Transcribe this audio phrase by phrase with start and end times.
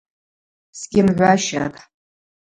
[0.79, 1.77] Сгьымгӏващатӏ.